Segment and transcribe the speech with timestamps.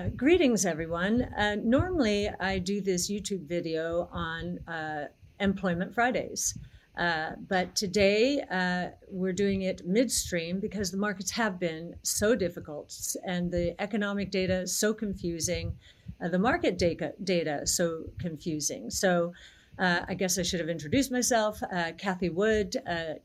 [0.00, 1.20] Uh, greetings, everyone.
[1.36, 5.08] Uh, normally, I do this YouTube video on uh,
[5.40, 6.56] Employment Fridays.
[6.96, 12.96] Uh, but today, uh, we're doing it midstream because the markets have been so difficult
[13.26, 15.76] and the economic data so confusing,
[16.24, 18.88] uh, the market data, data so confusing.
[18.88, 19.34] So,
[19.78, 21.62] I guess I should have introduced myself.
[21.96, 22.76] Cathie Wood,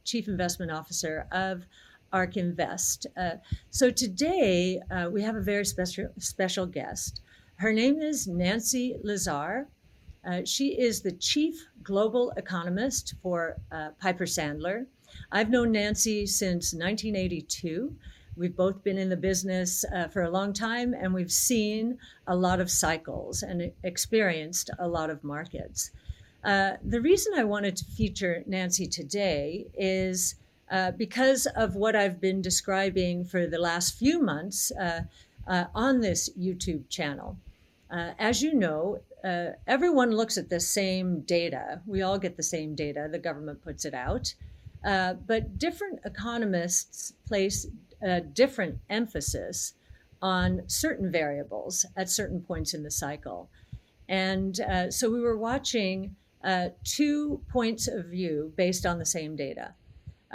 [0.05, 1.65] Chief Investment Officer of
[2.13, 3.07] ARK Invest.
[3.17, 3.31] Uh,
[3.69, 7.21] so today uh, we have a very special special guest.
[7.57, 9.67] Her name is Nancy Lazar.
[10.25, 14.85] Uh, she is the chief global economist for uh, Piper Sandler.
[15.31, 17.95] I've known Nancy since 1982.
[18.37, 22.35] We've both been in the business uh, for a long time and we've seen a
[22.35, 25.91] lot of cycles and experienced a lot of markets.
[26.43, 30.35] Uh, the reason I wanted to feature Nancy today is
[30.71, 35.01] uh, because of what I've been describing for the last few months uh,
[35.47, 37.37] uh, on this YouTube channel.
[37.91, 41.81] Uh, as you know, uh, everyone looks at the same data.
[41.85, 44.33] We all get the same data, the government puts it out.
[44.83, 47.67] but different economists place
[48.01, 49.73] a different emphasis
[50.21, 53.49] on certain variables at certain points in the cycle.
[54.09, 56.15] And so we were watching
[56.83, 59.73] two points of view based on the same data.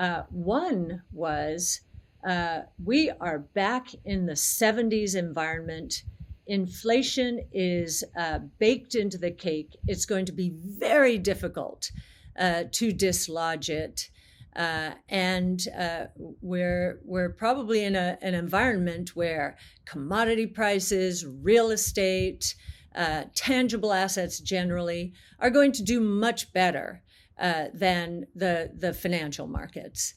[0.01, 1.83] Uh, one was
[2.27, 6.05] uh, we are back in the 70s environment.
[6.47, 9.77] Inflation is uh, baked into the cake.
[9.87, 11.91] It's going to be very difficult
[12.39, 14.09] uh, to dislodge it.
[14.57, 16.07] Uh, and uh,
[16.41, 22.55] we're we're probably in a, an environment where commodity prices, real estate,
[23.35, 27.03] tangible assets generally are going to do much better
[27.41, 30.15] uh, than the the financial markets.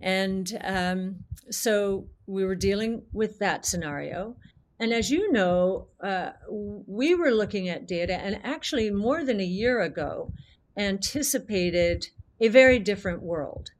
[0.00, 4.36] And um, so we were dealing with that scenario.
[4.80, 9.44] And as you know, uh, we were looking at data and actually more than a
[9.44, 10.32] year ago
[10.76, 12.08] anticipated
[12.40, 13.70] a very different world.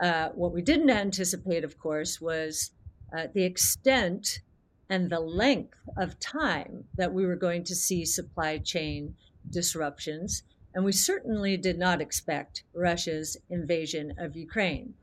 [0.00, 2.70] Uh, what we didn't anticipate, of course, was
[3.16, 4.40] uh, the extent
[4.88, 9.14] and the length of time that we were going to see supply chain
[9.50, 10.42] disruptions
[10.74, 14.94] and we certainly did not expect Russia's invasion of Ukraine.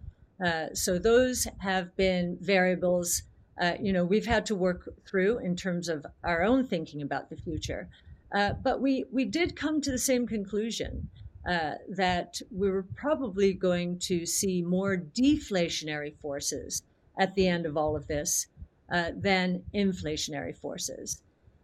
[0.43, 3.23] Uh, so those have been variables,
[3.61, 7.29] uh, you know, we've had to work through in terms of our own thinking about
[7.29, 7.89] the future.
[8.33, 11.09] Uh, but we, we did come to the same conclusion
[11.49, 16.83] uh, that we were probably going to see more deflationary forces
[17.19, 18.47] at the end of all of this
[18.91, 21.21] uh, than inflationary forces.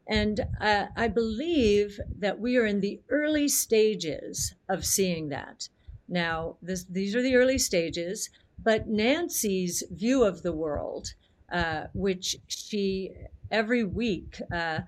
[0.08, 5.68] And uh, I believe that we are in the early stages of seeing that.
[6.08, 8.30] Now, this, these are the early stages,
[8.64, 11.14] but Nancy's view of the world,
[11.52, 13.12] uh, which she
[13.52, 14.82] every week uh,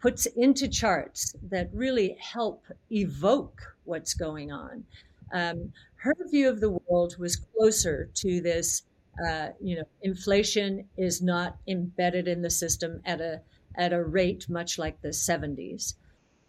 [0.00, 4.84] puts into charts that really help evoke what's going on.
[5.32, 8.82] Um, her view of the world was closer to this.
[9.26, 13.40] Uh, you know, inflation is not embedded in the system at a
[13.74, 15.94] at a rate much like the 70s.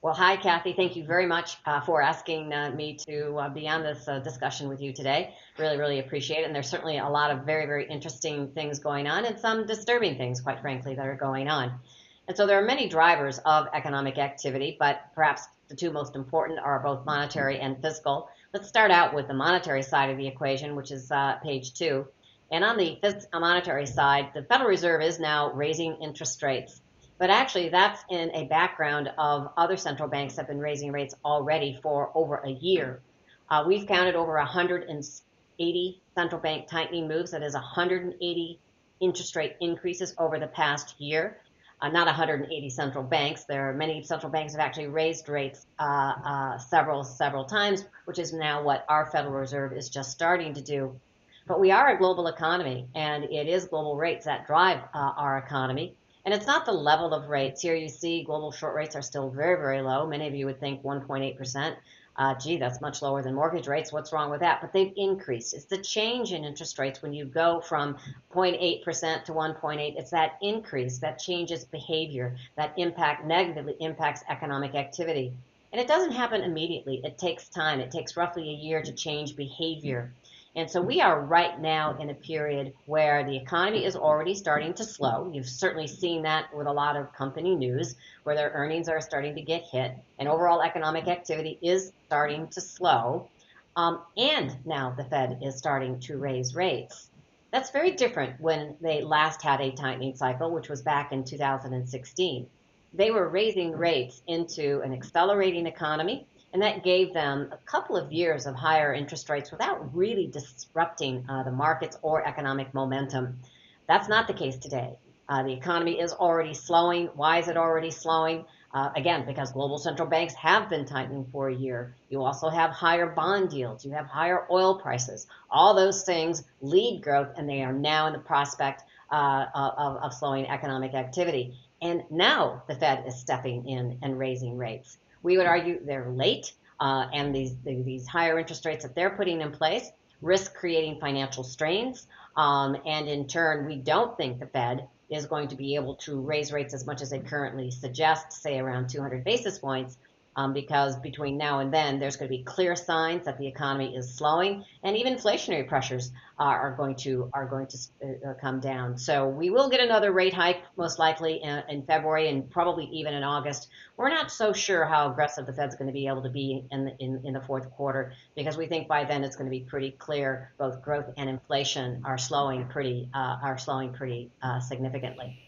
[0.06, 0.74] Well, hi, Cathie.
[0.74, 4.20] Thank you very much uh, for asking uh, me to uh, be on this uh,
[4.20, 5.34] discussion with you today.
[5.58, 6.46] Really, really appreciate it.
[6.46, 10.16] And there's certainly a lot of very, very interesting things going on and some disturbing
[10.16, 11.80] things, quite frankly, that are going on.
[12.28, 16.60] And so there are many drivers of economic activity, but perhaps the two most important
[16.60, 18.30] are both monetary and fiscal.
[18.54, 22.06] Let's start out with the monetary side of the equation, which is uh, page two.
[22.52, 23.00] And on the
[23.34, 26.82] monetary side, the Federal Reserve is now raising interest rates.
[27.18, 31.80] But actually, that's in a background of other central banks have been raising rates already
[31.82, 33.02] for over a year.
[33.50, 37.32] Uh, we've counted over 180 central bank tightening moves.
[37.32, 38.60] That is 180
[39.00, 41.38] interest rate increases over the past year.
[41.82, 43.44] Uh, not 180 central banks.
[43.44, 48.18] There are many central banks have actually raised rates uh, uh, several, several times, which
[48.18, 51.00] is now what our Federal Reserve is just starting to do.
[51.48, 55.38] But we are a global economy, and it is global rates that drive uh, our
[55.38, 55.96] economy.
[56.26, 57.62] And it's not the level of rates.
[57.62, 60.08] Here you see global short rates are still very, very low.
[60.08, 61.76] Many of you would think 1.8%.
[62.18, 63.92] Uh, gee, that's much lower than mortgage rates.
[63.92, 64.62] What's wrong with that?
[64.62, 65.54] But they've increased.
[65.54, 67.98] It's the change in interest rates when you go from
[68.34, 69.98] 0.8% to 1.8.
[69.98, 75.34] It's that increase that changes behavior, that impact negatively impacts economic activity.
[75.74, 77.02] And it doesn't happen immediately.
[77.04, 77.82] It takes time.
[77.82, 80.14] It takes roughly a year to change behavior.
[80.56, 84.74] And so we are right now in a period where the economy is already starting
[84.76, 85.30] to slow.
[85.34, 89.36] You've certainly seen that with a lot of company news where their earnings are starting
[89.36, 93.28] to get hit and overall economic activity is starting to slow.
[93.76, 97.10] Um, and now the Fed is starting to raise rates.
[97.52, 102.48] That's very different when they last had a tightening cycle, which was back in 2016.
[102.94, 108.12] they were raising rates into an accelerating economy, and that gave them a couple of
[108.12, 113.40] years of higher interest rates without really disrupting uh, the markets or economic momentum.
[113.88, 114.98] That's not the case today.
[115.28, 117.08] Uh, the economy is already slowing.
[117.16, 118.46] Why is it already slowing?
[118.74, 121.96] Uh, again, because global central banks have been tightening for a year.
[122.10, 123.86] You also have higher bond yields.
[123.86, 125.28] You have higher oil prices.
[125.50, 130.14] All those things lead growth, and they are now in the prospect uh, of, of
[130.14, 131.58] slowing economic activity.
[131.82, 134.98] And now the Fed is stepping in and raising rates.
[135.26, 139.42] We would argue they're late, uh, and these these higher interest rates that they're putting
[139.42, 139.92] in place
[140.22, 142.08] risk creating financial strains.
[142.36, 146.20] Um, and in turn, we don't think the Fed is going to be able to
[146.20, 149.98] raise rates as much as they currently suggest, say around 200 basis points,
[150.36, 153.96] um, because between now and then there's going to be clear signs that the economy
[153.96, 158.60] is slowing and even inflationary pressures are, are going to are going to uh, come
[158.60, 158.98] down.
[158.98, 163.14] So we will get another rate hike most likely in, in, February and probably even
[163.14, 163.70] in August.
[163.96, 166.86] We're not so sure how aggressive the Fed's going to be able to be in
[166.86, 169.62] the, in, in the fourth quarter because we think by then it's going to be
[169.62, 175.40] pretty clear both growth and inflation are slowing pretty uh, are slowing pretty uh, significantly.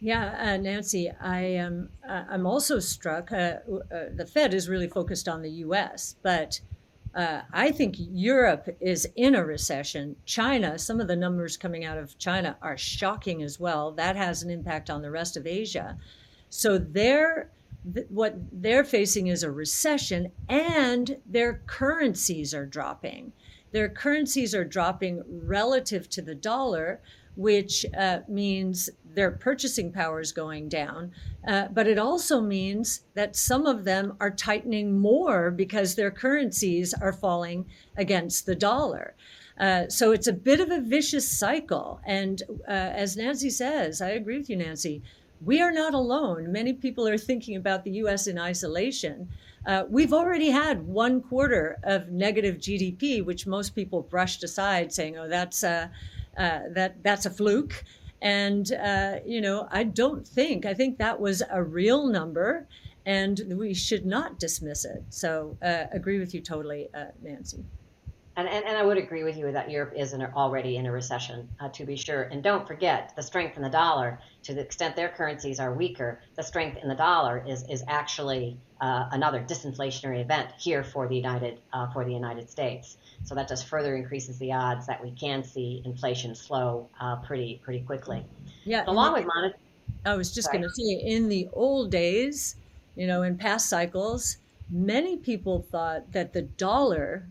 [0.00, 1.90] Yeah, uh, Nancy, I am.
[2.08, 3.32] Uh, I'm also struck.
[3.32, 3.56] Uh,
[3.92, 6.60] uh the Fed is really focused on the U.S., but
[7.14, 10.14] uh, I think Europe is in a recession.
[10.24, 13.90] China, some of the numbers coming out of China are shocking as well.
[13.92, 15.98] That has an impact on the rest of Asia.
[16.48, 17.50] So they're
[17.92, 23.32] th- what they're facing is a recession, and their currencies are dropping.
[23.72, 27.00] Their currencies are dropping relative to the dollar,
[27.38, 31.12] which uh, means their purchasing power is going down.
[31.46, 36.92] Uh, but it also means that some of them are tightening more because their currencies
[36.94, 37.64] are falling
[37.96, 39.14] against the dollar.
[39.60, 42.00] Uh, so it's a bit of a vicious cycle.
[42.04, 45.00] And uh, as Nancy says, I agree with you, Nancy,
[45.40, 46.50] we are not alone.
[46.50, 49.28] Many people are thinking about the US in isolation.
[49.64, 55.16] Uh, we've already had one quarter of negative GDP, which most people brushed aside, saying,
[55.16, 55.62] oh, that's.
[56.38, 57.84] Uh, that that's a fluke.
[58.22, 62.66] And uh, you know, I don't think I think that was a real number,
[63.06, 65.04] and we should not dismiss it.
[65.10, 67.64] So uh, agree with you totally, uh, Nancy.
[68.38, 70.92] And, and, and, I would agree with you that Europe is in already in a
[70.92, 72.22] recession, uh, to be sure.
[72.22, 74.20] And don't forget the strength in the dollar.
[74.44, 78.56] To the extent their currencies are weaker, the strength in the dollar is is actually
[78.80, 82.96] uh, another disinflationary event here for the United uh, for the United States.
[83.24, 87.60] So that just further increases the odds that we can see inflation slow uh, pretty
[87.64, 88.24] pretty quickly.
[88.62, 88.84] Yeah.
[88.84, 89.60] So along with monetary.
[90.06, 92.54] I was just going to say, in the old days,
[92.94, 94.36] you know, in past cycles,
[94.70, 97.26] many people thought that the dollar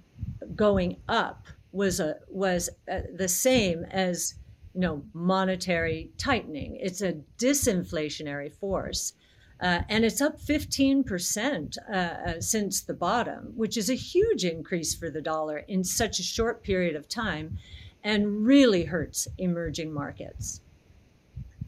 [0.56, 4.36] going up was a was a, the same as
[4.74, 6.78] you know monetary tightening.
[6.80, 9.14] It's a disinflationary force.
[9.60, 14.94] Uh, and it's up 15% uh, uh, since the bottom, which is a huge increase
[14.94, 17.58] for the dollar in such a short period of time
[18.04, 20.62] and really hurts emerging markets.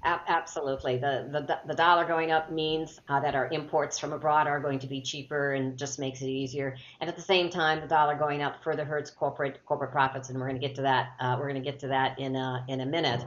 [0.03, 0.97] Absolutely.
[0.97, 4.79] The, the, the dollar going up means uh, that our imports from abroad are going
[4.79, 6.77] to be cheaper and just makes it easier.
[7.01, 10.39] And at the same time, the dollar going up further hurts corporate corporate profits, and
[10.39, 11.09] we're going to get to that.
[11.19, 13.25] Uh, we're going to get to that in a, in a minute.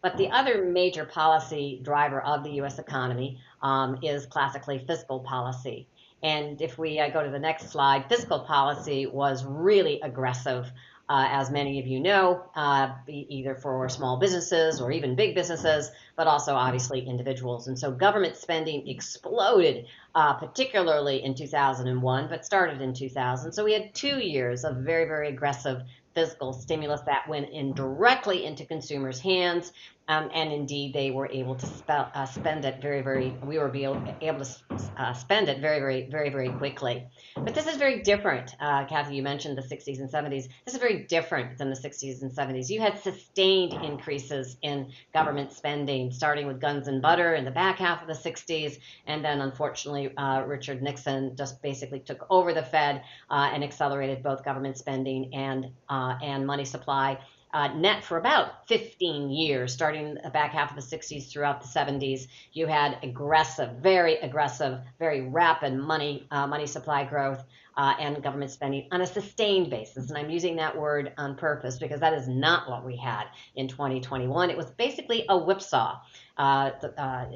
[0.00, 2.78] But the other major policy driver of the U.S.
[2.78, 5.88] economy um, is classically fiscal policy.
[6.22, 10.70] And if we uh, go to the next slide, fiscal policy was really aggressive,
[11.12, 15.90] uh, as many of you know, uh, either for small businesses or even big businesses,
[16.16, 17.68] but also obviously individuals.
[17.68, 23.52] And so government spending exploded, uh, particularly in 2001, but started in 2000.
[23.52, 25.82] So we had two years of very, very aggressive
[26.14, 29.70] fiscal stimulus that went in directly into consumers' hands.
[30.08, 33.30] Um, and indeed, they were able to spe- uh, spend it very, very.
[33.44, 34.56] We were able, able to
[34.98, 37.06] uh, spend it very, very, very, very quickly.
[37.36, 38.54] But this is very different.
[38.60, 40.48] Uh, Cathie, you mentioned the 60s and 70s.
[40.64, 42.68] This is very different than the 60s and 70s.
[42.68, 47.78] You had sustained increases in government spending, starting with guns and butter in the back
[47.78, 52.62] half of the 60s, and then unfortunately, uh, Richard Nixon just basically took over the
[52.62, 57.18] Fed uh, and accelerated both government spending and uh, and money supply
[57.52, 61.68] uh, net for about 15 years, starting the back half of the 60s throughout the
[61.68, 62.26] 70s.
[62.52, 67.44] You had aggressive, very aggressive, very rapid money uh, money supply growth
[67.76, 70.08] uh, and government spending on a sustained basis.
[70.08, 73.68] And I'm using that word on purpose because that is not what we had in
[73.68, 74.50] 2021.
[74.50, 76.00] It was basically a whipsaw.
[76.36, 77.26] Uh, uh,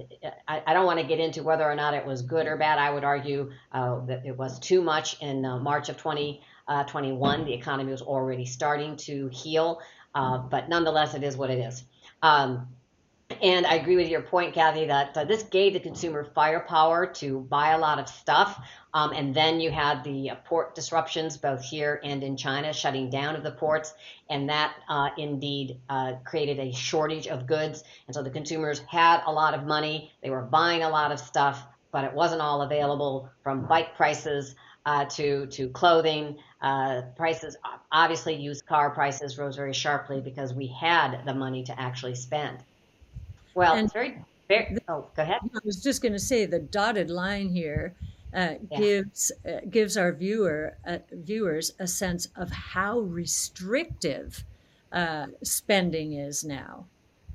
[0.49, 2.79] I, I, don't want to get into whether or not it was good or bad.
[2.79, 7.45] I would argue uh, that it was too much in March of 2021.
[7.45, 9.81] the economy was already starting to heal.
[10.19, 11.85] Uh, but nonetheless, it is what it is.
[12.23, 12.51] Um,
[13.41, 17.41] And I agree with your point, Cathie, that uh, this gave the consumer firepower to
[17.41, 18.51] buy a lot of stuff.
[18.95, 23.11] Um, and then you had the uh, port disruptions, both here and in China, shutting
[23.11, 23.95] down of the ports.
[24.31, 27.83] And that uh, indeed uh, created a shortage of goods.
[28.07, 31.19] And so the consumers had a lot of money, they were buying a lot of
[31.19, 31.57] stuff,
[31.91, 34.55] but it wasn't all available from bike prices.
[34.87, 37.57] Uh, to to clothing uh, prices,
[37.91, 42.59] obviously used car prices rose very sharply because we had the money to actually spend.
[43.57, 44.79] Well, and it's very, very.
[44.89, 45.41] Oh, go ahead.
[45.43, 47.97] I was just going to say the dotted line here
[48.33, 48.79] uh, yeah.
[48.79, 54.45] gives uh, gives our viewer uh, viewers a sense of how restrictive
[54.93, 56.87] uh, spending is now,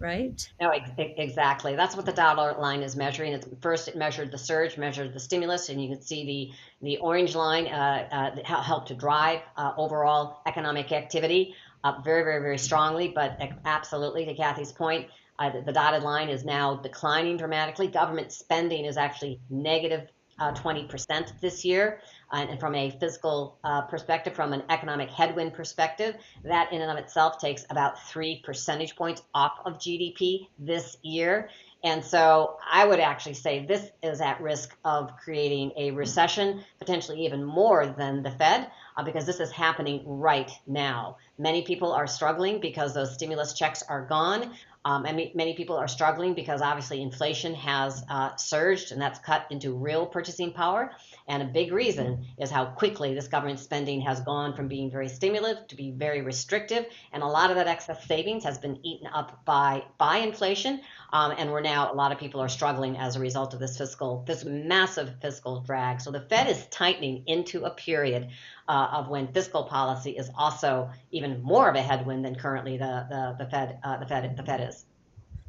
[0.02, 0.52] right?
[0.60, 1.76] No, exactly.
[1.76, 3.34] That's what the dotted line is measuring.
[3.34, 6.52] It's, first, it measured the surge, measured the stimulus, and you can see the
[6.86, 9.42] the orange line uh, uh, helped to drive
[9.78, 13.10] overall economic activity up very, very, very strongly.
[13.10, 15.08] But absolutely, to Cathie's point,
[15.40, 17.88] uh, the, the, dotted line is now declining dramatically.
[17.88, 20.08] Government spending is actually negative
[20.42, 22.02] uh, 20% this year.
[22.34, 26.90] Uh, and from a fiscal uh, perspective, from an economic headwind perspective, that in and
[26.90, 31.50] of itself takes about three percentage points off of GDP this year.
[31.84, 37.26] And so I would actually say this is at risk of creating a recession, potentially
[37.26, 41.18] even more than the Fed, uh, because this is happening right now.
[41.38, 44.54] Many people are struggling because those stimulus checks are gone.
[44.84, 49.46] Um, and many people are struggling because obviously inflation has uh, surged and that's cut
[49.52, 50.92] into real purchasing power.
[51.28, 55.08] And a big reason is how quickly this government spending has gone from being very
[55.08, 56.86] stimulative to be very restrictive.
[57.14, 60.82] And a lot of that excess savings has been eaten up by, by inflation.
[61.14, 63.78] Um, and we're now, a lot of people are struggling as a result of this
[63.78, 66.02] fiscal, this massive fiscal drag.
[66.02, 68.30] So the Fed is tightening into a period
[68.68, 73.06] uh, of when fiscal policy is also even more of a headwind than currently the
[73.10, 74.81] the, the Fed uh, the Fed the Fed is.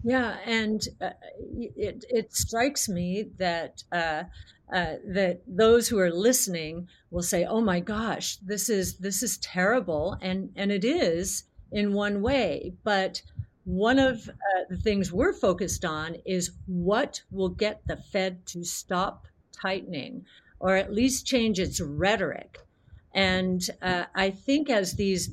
[0.04, 4.25] Yeah, and uh, it it strikes me that uh,
[4.73, 9.38] uh, that those who are listening will say, "Oh my gosh, this is this is
[9.38, 13.23] terrible," and and it is in one way, but
[13.64, 14.32] one of uh,
[14.68, 20.26] the things we're focused on is what will get the Fed to stop tightening,
[20.59, 22.59] or at least change its rhetoric.
[23.14, 25.32] And uh, I think as these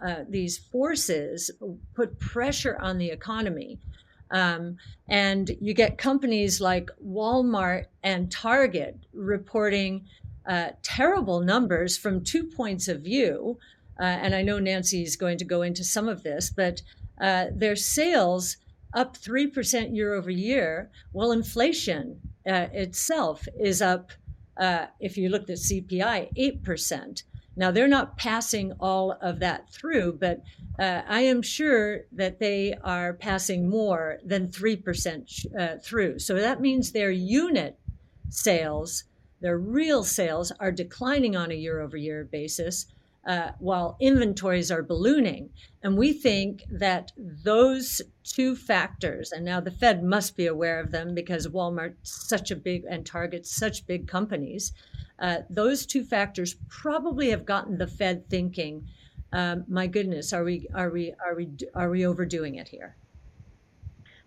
[0.00, 1.50] uh, these forces
[1.94, 3.78] put pressure on the economy,
[4.30, 4.76] um,
[5.08, 10.04] and you get companies like Walmart and Target reporting
[10.46, 13.58] uh, terrible numbers from two points of view.
[13.98, 16.82] Uh, and I know Nancy is going to go into some of this, but
[17.20, 18.56] uh, their sales
[18.94, 24.12] up 3% year over year, while inflation uh, itself is up
[24.56, 27.22] uh, if you looked at CPI, 8%.
[27.56, 30.42] Now, they're not passing all of that through, but
[30.78, 36.18] uh, I am sure that they are passing more than 3% uh, through.
[36.18, 37.78] So that means their unit
[38.28, 39.04] sales,
[39.40, 42.86] their real sales, are declining on a year over year basis.
[43.26, 45.50] Uh, while inventories are ballooning.
[45.82, 50.92] And we think that those two factors, and now the Fed must be aware of
[50.92, 51.96] them because Walmart's
[52.28, 54.72] such a big and Target's such big companies,
[55.18, 58.86] uh, those two factors probably have gotten the Fed thinking,
[59.32, 62.96] um, my goodness, are we, are, we, are, we, are we overdoing it here?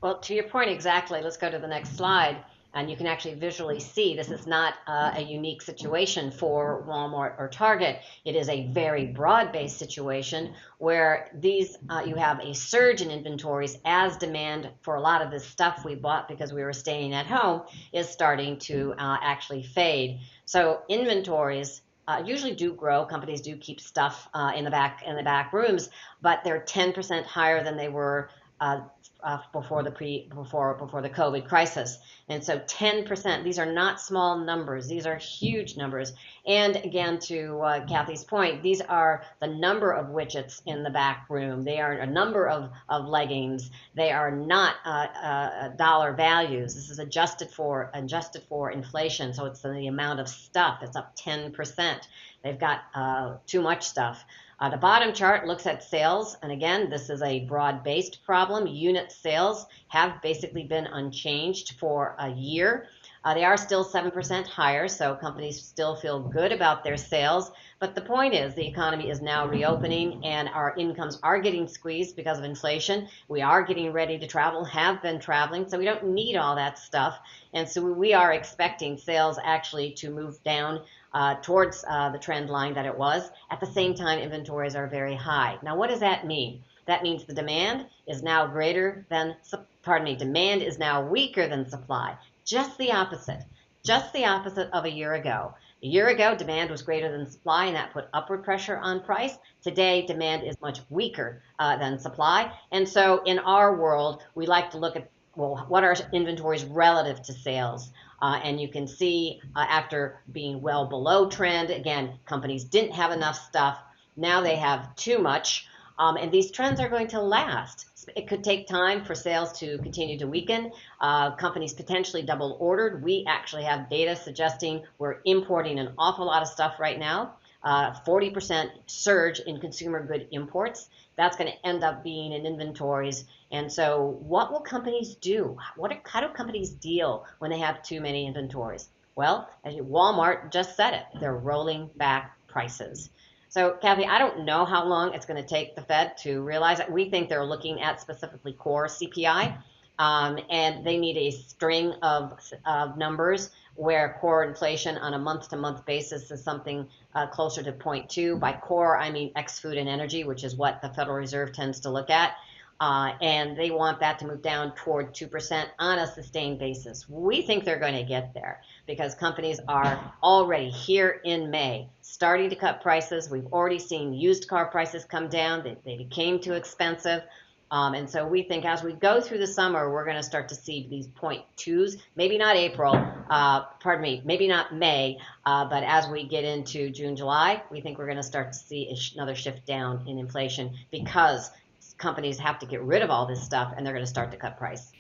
[0.01, 2.37] Well, to your point exactly, let's go to the next slide
[2.73, 7.33] and you can actually visually see this is not uh, a unique situation for Walmart
[7.39, 7.99] or Target.
[8.25, 13.77] It is a very broad-based situation where these uh, you have a surge in inventories
[13.85, 17.25] as demand for a lot of this stuff we bought because we were staying at
[17.25, 20.19] home is starting to uh, actually fade.
[20.49, 23.05] So inventories uh, usually do grow.
[23.05, 25.91] Companies do keep stuff uh, in the back in the back rooms,
[26.23, 28.81] but they're 10% higher than they were uh,
[29.23, 31.97] uh, before the pre before before the COVID crisis.
[32.29, 33.43] And so 10%.
[33.43, 34.87] These are not small numbers.
[34.87, 36.13] These are huge numbers.
[36.45, 41.25] And again, to uh, Cathie's point, these are the number of widgets in the back
[41.29, 41.63] room.
[41.63, 43.71] They are a number of, of leggings.
[43.95, 46.75] They are not uh, uh, dollar values.
[46.75, 49.33] This is adjusted for adjusted for inflation.
[49.33, 50.79] So it's the amount of stuff.
[50.83, 51.99] It's up 10%.
[52.43, 54.23] They've got uh, too much stuff.
[54.59, 58.67] Uh, the bottom chart looks at sales, and again, this is a broad-based problem.
[58.67, 62.87] Unit sales have basically been unchanged for a year.
[63.23, 67.51] Uh, they are still 7% higher, so companies still feel good about their sales.
[67.79, 72.17] But the point is, the economy is now reopening and our incomes are getting squeezed
[72.17, 73.07] because of inflation.
[73.29, 76.77] We are getting ready to travel, have been traveling, so we don't need all that
[76.77, 77.17] stuff.
[77.53, 80.81] And so we are expecting sales actually to move down
[81.13, 83.29] uh, towards uh, the trend line that it was.
[83.51, 85.57] At the same time, inventories are very high.
[85.63, 86.63] Now, what does that mean?
[86.85, 89.35] That means the demand is now greater than,
[89.83, 92.17] pardon me, demand is now weaker than supply.
[92.45, 93.43] Just the opposite.
[93.83, 95.53] Just the opposite of a year ago.
[95.81, 99.37] A year ago, demand was greater than supply, and that put upward pressure on price.
[99.61, 102.51] Today, demand is much weaker uh, than supply.
[102.71, 107.21] And so, in our world, we like to look at well, what are inventories relative
[107.21, 107.91] to sales?
[108.21, 113.11] Uh, and you can see uh, after being well below trend, again, companies didn't have
[113.11, 113.79] enough stuff.
[114.15, 115.67] Now they have too much.
[115.97, 117.85] Um, and these trends are going to last.
[118.15, 120.71] It could take time for sales to continue to weaken.
[120.99, 123.03] Uh, companies potentially double ordered.
[123.03, 127.35] We actually have data suggesting we're importing an awful lot of stuff right now.
[127.61, 130.89] Uh, 40% surge in consumer good imports.
[131.19, 133.25] That's going to end up being in inventories.
[133.51, 135.57] And so, what will companies do?
[135.75, 138.87] What are, how do companies deal when they have too many inventories?
[139.15, 143.09] Well, as Walmart just said it, they're rolling back prices.
[143.49, 146.77] So, Cathie, I don't know how long it's going to take the Fed to realize
[146.77, 146.89] that.
[146.89, 149.57] We think they're looking at specifically core CPI,
[149.99, 153.49] um, and they need a string of, of numbers
[153.79, 158.37] where core inflation on a month to month basis is something uh, closer to 0.2.
[158.37, 161.79] By core, I mean ex food and energy, which is what the Federal Reserve tends
[161.81, 162.33] to look at.
[162.81, 167.07] Uh, and they want that to move down toward 2% on a sustained basis.
[167.07, 172.49] We think they're going to get there because companies are already here in May starting
[172.49, 173.29] to cut prices.
[173.29, 177.23] We've already seen used car prices come down, they, they became too expensive.
[177.71, 180.49] Um, and so we think as we go through the summer, we're going to start
[180.49, 182.95] to see these point twos, maybe not April,
[183.29, 187.79] uh, pardon me, maybe not May, uh, but as we get into June, July, we
[187.81, 191.51] think we're going to start to see another shift down in inflation because
[191.99, 194.37] companies have to get rid of all this stuff and they're going to start to
[194.37, 194.91] cut price.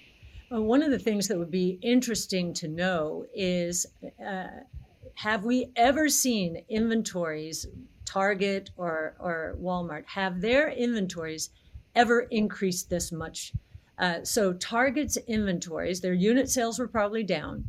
[0.51, 3.85] Well, one of the things that would be interesting to know is
[4.23, 4.47] uh,
[5.15, 7.65] have we ever seen inventories,
[8.05, 11.49] Target or, or Walmart, have their inventories
[11.95, 13.53] ever increased this much?
[13.97, 17.65] Uh, so Target's inventories, their unit sales were probably down.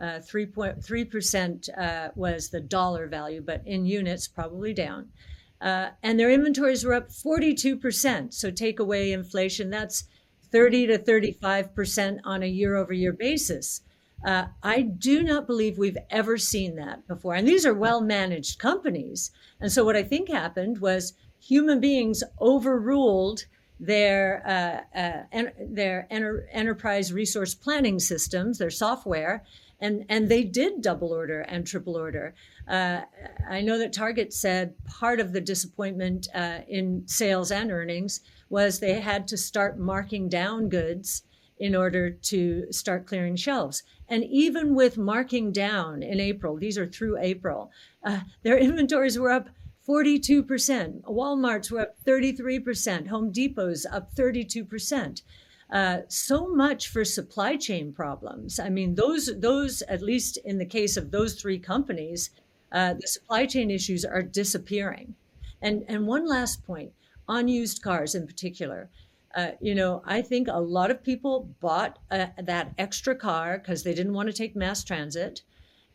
[0.00, 5.08] Uh, 3.3% uh, was the dollar value, but in units, probably down.
[5.60, 8.34] Uh, and their inventories were up 42%.
[8.34, 10.04] So take away inflation, that's
[10.50, 13.80] 30 to 35% on a year over year basis.
[14.24, 17.34] Uh, I do not believe we've ever seen that before.
[17.34, 19.30] And these are well managed companies.
[19.60, 23.44] And so what I think happened was human beings overruled
[23.80, 24.42] their
[24.94, 29.44] uh, uh, en- their enter- enterprise resource planning systems, their software,
[29.80, 32.34] and and they did double order and triple order.
[32.68, 33.02] Uh,
[33.48, 38.78] I know that Target said part of the disappointment uh, in sales and earnings was
[38.78, 41.22] they had to start marking down goods
[41.58, 43.82] in order to start clearing shelves.
[44.08, 47.70] And even with marking down in April, these are through April,
[48.04, 49.48] uh, their inventories were up
[49.86, 51.02] 42%.
[51.02, 53.08] Walmart's were up 33%.
[53.08, 55.22] Home Depot's up 32%.
[55.70, 58.58] Uh, so much for supply chain problems.
[58.58, 62.30] I mean, those those at least in the case of those three companies,
[62.70, 65.14] uh, the supply chain issues are disappearing.
[65.60, 66.92] And and one last point
[67.26, 68.90] on used cars in particular.
[69.34, 73.82] Uh, you know, I think a lot of people bought uh, that extra car because
[73.82, 75.42] they didn't want to take mass transit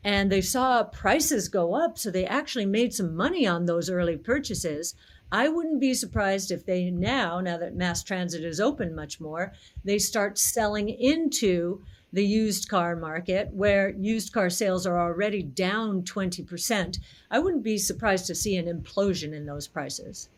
[0.04, 1.98] and they saw prices go up.
[1.98, 4.96] So they actually made some money on those early purchases.
[5.32, 9.54] I wouldn't be surprised if they now, now that mass transit is open much more,
[9.84, 16.02] they start selling into the used car market where used car sales are already down
[16.02, 16.98] 20%.
[17.30, 20.30] I wouldn't be surprised to see an implosion in those prices.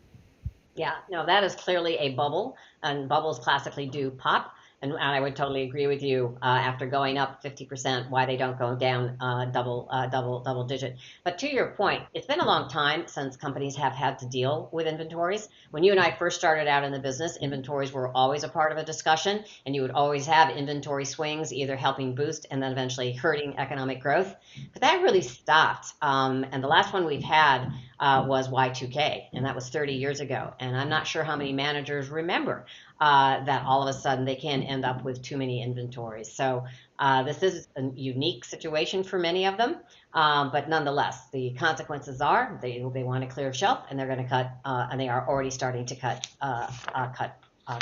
[0.74, 5.36] Yeah, no, that is clearly a bubble, and bubbles classically do pop and, I would
[5.36, 6.36] totally agree with you.
[6.42, 10.64] Uh, after going up 50%, why they don't go down uh, double, uh, double, double
[10.64, 10.96] digit.
[11.24, 14.68] But to your point, it's been a long time since companies have had to deal
[14.72, 15.48] with inventories.
[15.70, 18.72] When you and I first started out in the business, inventories were always a part
[18.72, 22.72] of a discussion, and you would always have inventory swings, either helping boost and then
[22.72, 24.34] eventually hurting economic growth.
[24.72, 25.92] But that really stopped.
[26.02, 30.20] Um, and the last one we've had uh, was Y2K, and that was 30 years
[30.20, 30.52] ago.
[30.58, 32.66] And I'm not sure how many managers remember
[33.02, 36.36] uh, that all of a sudden they can end up with too many inventories.
[36.36, 36.64] So
[37.00, 39.80] uh, this is a unique situation for many of them,
[40.12, 44.22] um, but nonetheless, the consequences are they, they want to clear shelf and they're going
[44.22, 47.36] to cut, uh, and they are already starting to cut uh, uh, cut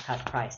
[0.06, 0.56] cut price.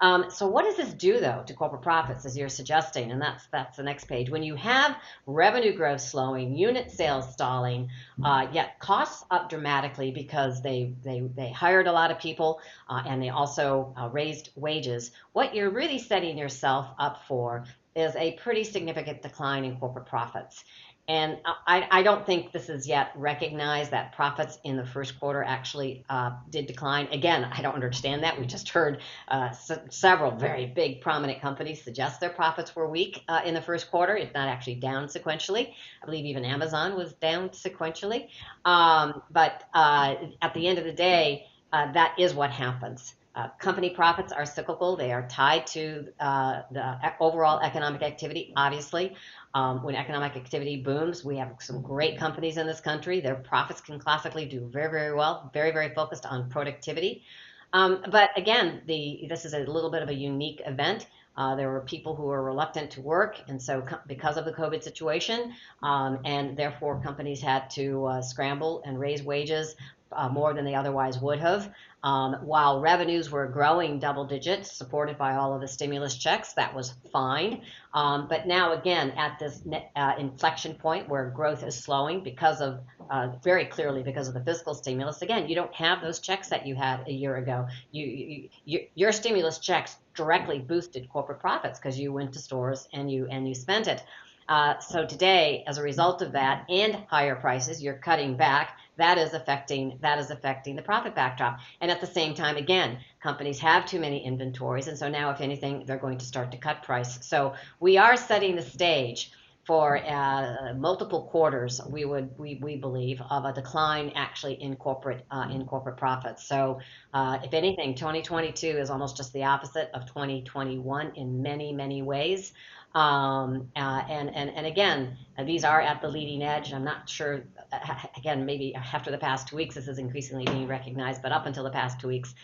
[0.00, 3.10] Um, so what does this do though to corporate profits as you're suggesting?
[3.10, 4.30] And that's that's the next page.
[4.30, 7.90] When you have revenue growth slowing, unit sales stalling,
[8.24, 13.02] uh, yet costs up dramatically because they they, they hired a lot of people uh,
[13.06, 17.64] and they also uh, raised wages, what you're really setting yourself up for
[17.96, 20.64] is a pretty significant decline in corporate profits.
[21.10, 25.42] And I, I, don't think this is yet recognized that profits in the first quarter
[25.42, 27.08] actually uh, did decline.
[27.10, 28.38] Again, I don't understand that.
[28.38, 33.24] We just heard uh, s- several very big prominent companies suggest their profits were weak
[33.26, 35.74] uh, in the first quarter, if not actually down sequentially.
[36.00, 38.28] I believe even Amazon was down sequentially.
[38.64, 43.16] Um, but uh, at the end of the day, uh, that is what happens.
[43.32, 44.96] Uh, company profits are cyclical.
[44.96, 49.16] They are tied to uh, the overall economic activity, obviously.
[49.52, 53.20] Um, when economic activity booms, we have some great companies in this country.
[53.20, 57.24] Their profits can classically do very, very well, very, very focused on productivity.
[57.72, 61.06] Um, but again, the this is a little bit of a unique event.
[61.36, 64.82] Uh, there were people who were reluctant to work, and so because of the COVID
[64.82, 69.74] situation, um, and therefore companies had to uh, scramble and raise wages
[70.12, 71.72] uh, more than they otherwise would have.
[72.02, 76.74] Um, while revenues were growing double digits, supported by all of the stimulus checks, that
[76.74, 77.62] was fine.
[77.92, 79.60] Um, but now, again, at this
[79.96, 84.40] uh, inflection point where growth is slowing because of, uh, very clearly because of the
[84.40, 87.66] fiscal stimulus, again, you don't have those checks that you had a year ago.
[87.92, 92.88] You, you, you your stimulus checks directly boosted corporate profits because you went to stores
[92.94, 94.02] and you and you spent it.
[94.50, 98.76] Uh, so today, as a result of that and higher prices, you're cutting back.
[99.00, 101.60] That is affecting that is affecting the profit backdrop.
[101.80, 105.40] And at the same time, again, companies have too many inventories, and so now, if
[105.40, 107.18] anything, they're going to start to cut price.
[107.26, 109.32] So we are setting the stage
[109.70, 115.24] for uh, multiple quarters, we would we, we believe of a decline actually in corporate
[115.30, 116.44] uh, in corporate profits.
[116.44, 116.80] So,
[117.14, 122.52] uh, if anything, 2022 is almost just the opposite of 2021 in many many ways.
[122.96, 126.72] Um, uh, and, and, and again, uh, these are at the leading edge.
[126.72, 130.66] I'm not sure, uh, again, maybe after the past two weeks, this is increasingly being
[130.66, 132.34] recognized, but up until the past two weeks,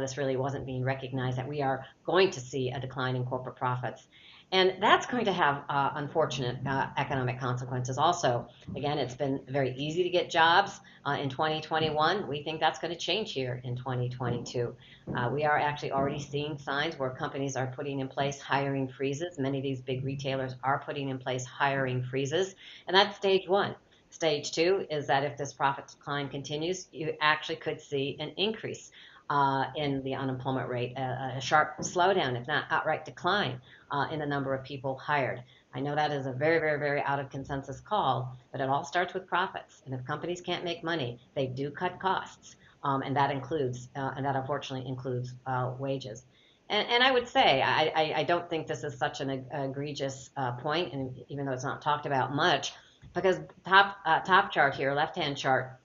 [0.00, 3.54] this really wasn't being recognized that we are going to see a decline in corporate
[3.54, 4.04] profits.
[4.52, 8.46] And that's going to have uh, unfortunate uh, economic consequences also.
[8.76, 12.28] Again, it's been very easy to get jobs uh, in 2021.
[12.28, 14.76] We think that's going to change here in 2022.
[15.16, 19.38] Uh, we are actually already seeing signs where companies are putting in place hiring freezes.
[19.38, 22.54] Many of these big retailers are putting in place hiring freezes.
[22.86, 23.74] And that's stage one.
[24.10, 28.90] Stage two is that if this profit decline continues, you actually could see an increase
[29.30, 34.18] uh, in the unemployment rate, a, a, sharp slowdown, if not outright decline, uh, in
[34.18, 35.42] the number of people hired.
[35.74, 38.84] I know that is a very, very, very out of consensus call, but it all
[38.84, 39.82] starts with profits.
[39.86, 44.12] And if companies can't make money, they do cut costs, um, and that includes, uh,
[44.16, 46.24] and that unfortunately includes uh, wages.
[46.68, 50.30] And, and, I would say, I, I, I, don't think this is such an egregious
[50.36, 52.72] uh, point, and even though it's not talked about much,
[53.14, 55.78] because top uh, top chart here, left hand chart,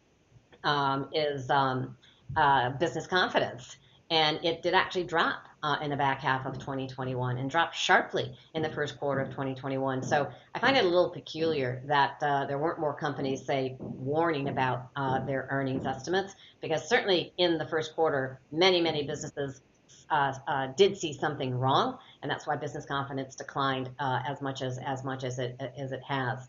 [0.63, 1.97] um, is um,
[2.35, 3.77] uh, business confidence.
[4.09, 8.33] And it did actually drop uh, in the back half of 2021 and dropped sharply
[8.53, 10.01] in the first quarter of 2021.
[10.01, 14.47] So I find it a little peculiar that uh, there weren't more companies, say, warning
[14.47, 19.61] about uh, their earnings estimates, because certainly in the first quarter, many, many businesses
[20.09, 24.61] uh, uh, did see something wrong, and that's why business confidence declined uh, as much
[24.61, 26.47] as as much as it as it has.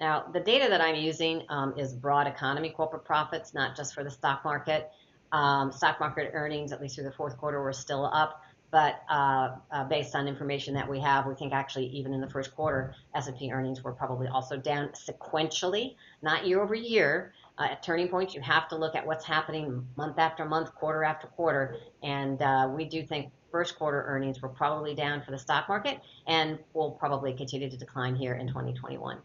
[0.00, 4.04] Now, the data that I'm using um, is broad economy corporate profits, not just for
[4.04, 4.92] the stock market.
[5.32, 9.56] Um, stock market earnings, at least through the fourth quarter, were still up, but uh,
[9.70, 12.94] uh, based on information that we have, we think actually even in the first quarter,
[13.14, 17.32] S&P earnings were probably also down sequentially, not year over year.
[17.56, 21.02] Uh, at turning points, you have to look at what's happening month after month, quarter
[21.02, 25.38] after quarter, and uh, we do think first quarter earnings were probably down for the
[25.38, 29.18] stock market and will probably continue to decline here in 2021.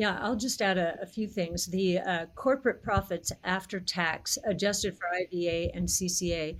[0.00, 1.66] Yeah, I'll just add a, a few things.
[1.66, 6.56] The uh, corporate profits after tax, adjusted for IVA and CCA,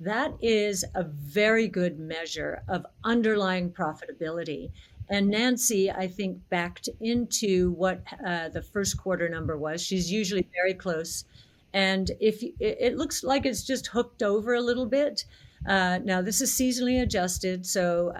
[0.00, 4.72] that is a very good measure of underlying profitability.
[5.08, 9.80] And Nancy, I think, backed into what uh, the first quarter number was.
[9.80, 11.24] She's usually very close.
[11.72, 15.26] And if it looks like it's just hooked over a little bit.
[15.64, 17.64] Uh, now, this is seasonally adjusted.
[17.64, 18.12] So,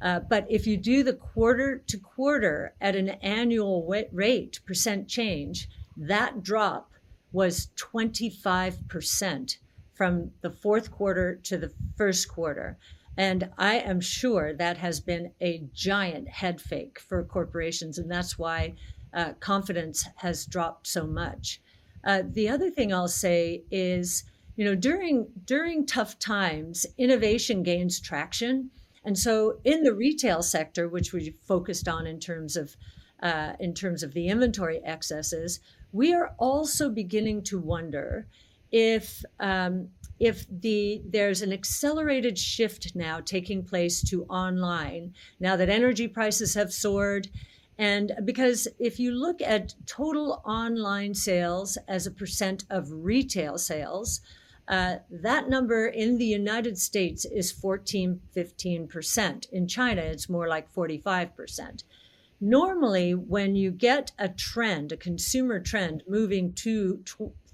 [0.00, 5.68] uh, but if you do the quarter to quarter at an annual rate, percent change,
[5.96, 6.92] that drop
[7.32, 9.58] was 25%
[9.92, 12.78] from the fourth quarter to the first quarter.
[13.16, 18.38] And I am sure that has been a giant head fake for corporations, and that's
[18.38, 18.74] why
[19.12, 21.60] uh, confidence has dropped so much.
[22.04, 24.22] Uh, the other thing I'll say is,
[24.54, 28.70] you know, during during tough times, innovation gains traction
[29.08, 32.76] and so in the retail sector, which we focused on in terms of
[33.22, 35.60] uh, in terms of the inventory excesses,
[35.92, 38.26] we are also beginning to wonder
[38.70, 39.88] if um,
[40.20, 46.52] if the there's an accelerated shift now taking place to online now that energy prices
[46.52, 47.28] have soared.
[47.78, 54.20] And because if you look at total online sales as a percent of retail sales,
[54.68, 59.50] uh, that number in the United States is 14, 15%.
[59.50, 61.84] In China, it's more like 45%.
[62.40, 67.02] Normally, when you get a trend, a consumer trend moving to,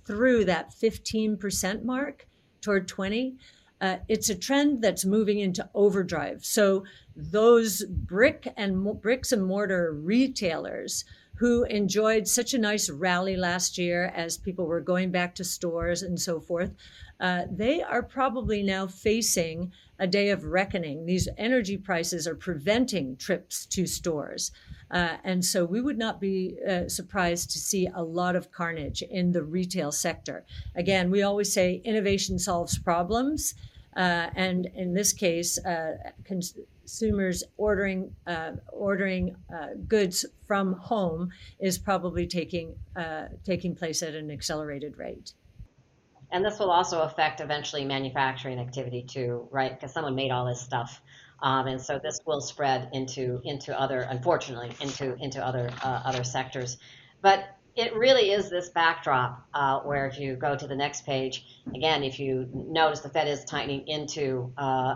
[0.05, 2.27] through that 15% mark
[2.61, 3.37] toward 20,
[3.81, 6.45] uh, it's a trend that's moving into overdrive.
[6.45, 11.05] So those brick and bricks and mortar retailers
[11.45, 16.01] who enjoyed such a nice rally last year as people were going back to stores
[16.01, 16.73] and so forth,
[17.21, 21.05] uh, they are probably now facing a day of reckoning.
[21.05, 24.53] These energy prices are preventing trips to stores.
[24.91, 29.03] Uh, and so we would not be uh, surprised to see a lot of carnage
[29.03, 30.47] in the retail sector.
[30.75, 33.55] Again, we always say innovation solves problems.
[33.95, 35.99] Uh, and in this case, uh,
[36.85, 44.15] consumers ordering uh, ordering uh, goods from home is probably taking uh, taking place at
[44.15, 45.33] an accelerated rate.
[46.31, 49.73] And this will also affect eventually manufacturing activity too, right?
[49.73, 51.01] Because someone made all this stuff.
[51.43, 56.23] Um, and so this will spread into into other, unfortunately, into into other uh, other
[56.23, 56.77] sectors.
[57.23, 57.45] But
[57.77, 62.05] it really is this backdrop uh, where if you go to the next page, again,
[62.05, 64.95] if you notice the Fed is tightening into uh,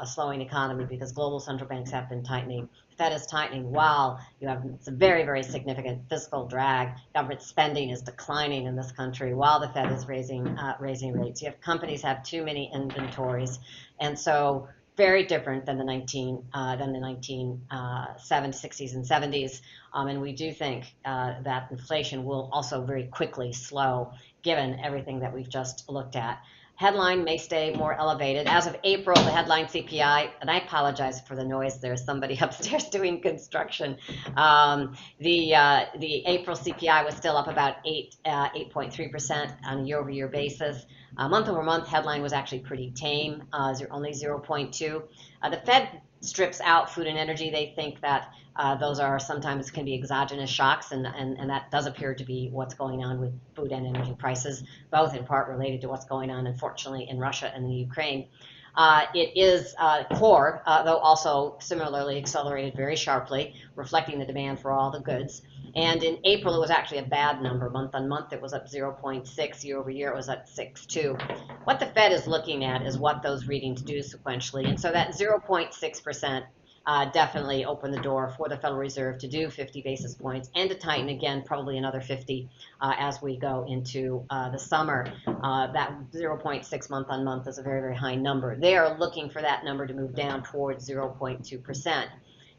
[0.00, 2.68] a slowing economy because global central banks have been tightening.
[2.90, 6.90] The Fed is tightening while you have some very, very significant fiscal drag.
[7.14, 11.42] Government spending is declining in this country while the Fed is raising uh, raising rates.
[11.42, 13.58] You have companies have too many inventories,
[13.98, 14.68] and so
[15.00, 19.62] very different than the 19 uh, than the 19 uh, and 70s,
[19.94, 25.20] um, and we do think uh, that inflation will also very quickly slow, given everything
[25.20, 26.42] that we've just looked at.
[26.80, 28.46] Headline may stay more elevated.
[28.46, 31.78] As of April, the headline CPI, and I apologize for the noise.
[31.78, 33.98] There's somebody upstairs doing construction.
[34.34, 39.80] Um, the uh, the April CPI was still up about eight uh, 8.3 percent on
[39.80, 40.86] a year-over-year basis.
[41.18, 45.02] Uh, month-over-month headline was actually pretty tame, uh, only 0.2.
[45.42, 47.50] Uh, the Fed strips out food and energy.
[47.50, 51.70] They think that uh, those are sometimes can be exogenous shocks, and, and, and that
[51.70, 55.48] does appear to be what's going on with food and energy prices, both in part
[55.48, 58.26] related to what's going on, unfortunately, in Russia and the Ukraine.
[58.74, 64.60] Uh, it is uh, core, uh, though also similarly accelerated very sharply, reflecting the demand
[64.60, 65.42] for all the goods.
[65.74, 67.70] And in April, it was actually a bad number.
[67.70, 69.64] Month on month, it was up 0.6.
[69.64, 71.64] Year over year, it was at 6.2.
[71.64, 74.68] What the Fed is looking at is what those readings do sequentially.
[74.68, 76.44] And so that 0.6%
[76.86, 80.70] uh, definitely opened the door for the Federal Reserve to do 50 basis points and
[80.70, 82.48] to tighten again, probably another 50
[82.80, 85.12] uh, as we go into uh, the summer.
[85.26, 88.56] Uh, that 0.6 month on month is a very, very high number.
[88.56, 92.06] They are looking for that number to move down towards 0.2%.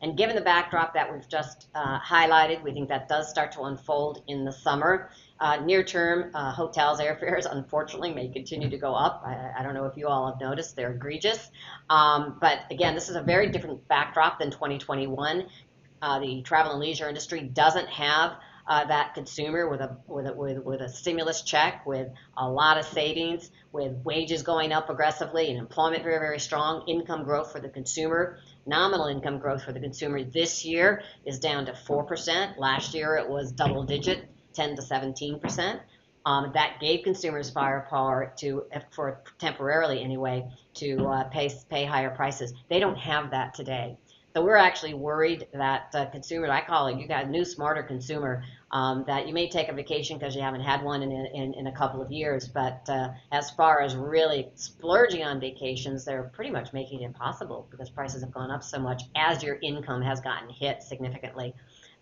[0.01, 3.63] And given the backdrop that we've just uh, highlighted, we think that does start to
[3.63, 5.09] unfold in the summer.
[5.39, 9.23] Uh, near term, uh, hotels, airfares, unfortunately, may continue to go up.
[9.25, 11.51] I, I, don't know if you all have noticed, they're egregious.
[11.89, 15.47] Um, but again, this is a very different backdrop than 2021.
[16.01, 18.33] Uh, the travel and leisure industry doesn't have
[18.71, 22.07] uh, that consumer with a, with a with with a stimulus check, with
[22.37, 27.25] a lot of savings, with wages going up aggressively, and employment very very strong, income
[27.25, 28.39] growth for the consumer.
[28.65, 32.57] Nominal income growth for the consumer this year is down to 4%.
[32.57, 35.81] Last year it was double digit, 10 to 17%.
[36.25, 42.53] Um, that gave consumers firepower to, for temporarily anyway, to uh, pay pay higher prices.
[42.69, 43.97] They don't have that today.
[44.33, 47.83] So we're actually worried that uh, consumers, I call it, you got a new, smarter
[47.83, 51.53] consumer, um, that you may take a vacation because you haven't had one in, in,
[51.53, 52.47] in a couple of years.
[52.47, 57.67] But uh, as far as really splurging on vacations, they're pretty much making it impossible
[57.69, 61.53] because prices have gone up so much as your income has gotten hit significantly.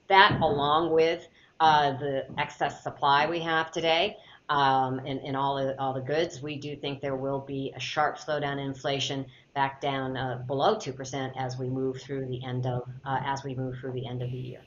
[0.08, 1.28] That, along with
[1.60, 4.18] uh, the excess supply we have today,
[4.50, 7.80] um, in, in all the, all the goods, we do think there will be a
[7.80, 9.26] sharp slowdown in inflation
[9.60, 13.44] back down uh, below two percent as we move through the end of uh, as
[13.44, 14.62] we move through the end of the year.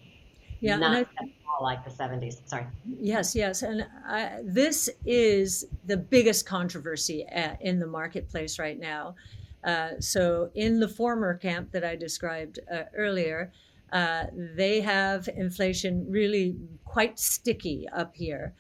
[0.61, 1.09] Yeah, not at
[1.48, 2.42] all like the seventies.
[2.44, 2.66] Sorry.
[2.85, 8.78] Yes, yes, and I, this is the biggest controversy at, uh, in the marketplace right
[8.78, 9.14] now.
[9.64, 13.50] Uh, so, in the former camp that I described uh, earlier,
[13.92, 18.52] uh, they have inflation really quite sticky up here.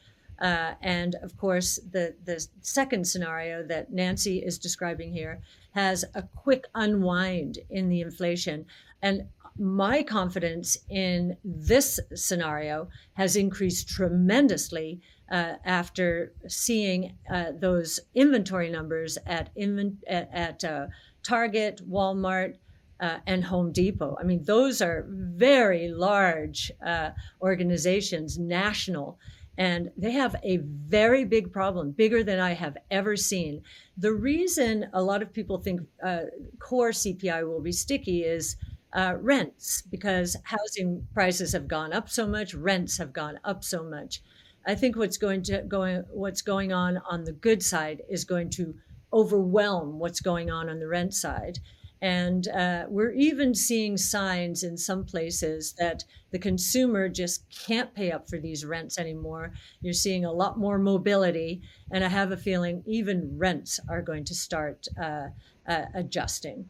[0.42, 6.22] Uh, and of course, the, the second scenario that Nancy is describing here has a
[6.22, 8.66] quick unwind in the inflation.
[9.02, 15.00] And my confidence in this scenario has increased tremendously
[15.30, 20.86] uh, after seeing uh, those inventory numbers at, inven- at, at uh,
[21.22, 22.56] Target, Walmart,
[22.98, 24.16] uh, and Home Depot.
[24.20, 29.18] I mean, those are very large uh, organizations, national,
[29.58, 33.62] and they have a very big problem, bigger than I have ever seen.
[33.96, 36.22] The reason a lot of people think uh,
[36.58, 38.56] core CPI will be sticky is
[38.94, 43.82] uh, rents, because housing prices have gone up so much, rents have gone up so
[43.82, 44.22] much.
[44.66, 48.50] I think what's going to going what's going on on the good side is going
[48.50, 48.74] to
[49.12, 51.58] overwhelm what's going on on the rent side.
[52.02, 58.10] And uh, we're even seeing signs in some places that the consumer just can't pay
[58.10, 59.52] up for these rents anymore.
[59.80, 61.62] You're seeing a lot more mobility,
[61.92, 65.28] and I have a feeling even rents are going to start uh,
[65.68, 66.68] uh, adjusting.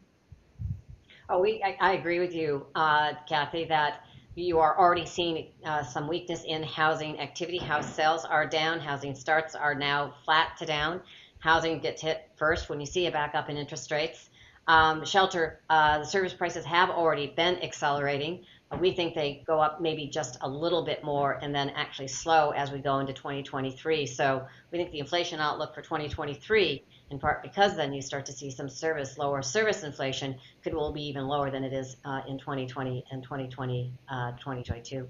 [1.29, 4.01] Oh, we, I, I agree with you, uh, Cathie, that
[4.35, 7.57] you are already seeing uh, some weakness in housing activity.
[7.57, 11.01] House sales are down, housing starts are now flat to down.
[11.39, 14.29] Housing gets hit first when you see a back up in interest rates.
[14.67, 18.45] Um, shelter, uh, the service prices have already been accelerating.
[18.79, 22.51] We think they go up maybe just a little bit more and then actually slow
[22.51, 24.07] as we go into 2023.
[24.07, 28.33] So we think the inflation outlook for 2023, in part because then you start to
[28.33, 32.21] see some service, lower service inflation, could will be even lower than it is uh,
[32.27, 35.07] in 2020 and 2020, uh, 2022.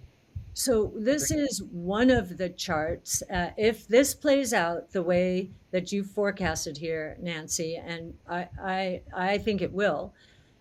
[0.54, 3.24] So this is one of the charts.
[3.24, 9.02] Uh, if this plays out the way that you forecasted here, Nancy, and I, I,
[9.16, 10.14] I think it will,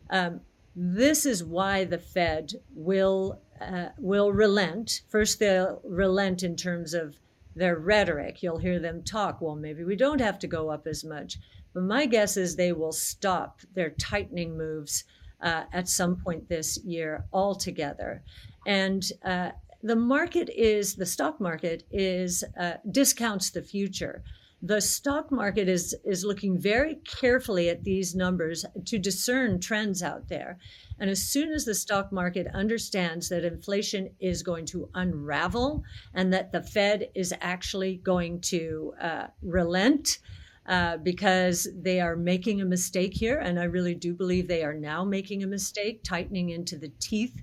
[0.09, 0.41] um,
[0.75, 5.03] this is why the Fed will uh, will relent.
[5.09, 7.17] First, they'll relent in terms of
[7.55, 8.43] their rhetoric.
[8.43, 9.41] You'll hear them talk.
[9.41, 11.39] Well, maybe we don't have to go up as much.
[11.75, 15.05] But my guess is they will stop their tightening moves
[15.41, 18.23] uh, at some point this year altogether.
[18.67, 19.51] And uh,
[19.83, 24.23] the market is the stock market is uh, discounts the future.
[24.65, 30.29] The stock market is is looking very carefully at these numbers to discern trends out
[30.29, 30.59] there.
[31.01, 35.83] And as soon as the stock market understands that inflation is going to unravel
[36.15, 40.19] and that the fed is actually going to uh, relent
[40.65, 44.73] uh, because they are making a mistake here and i really do believe they are
[44.73, 47.35] now making a mistake tightening into the teeth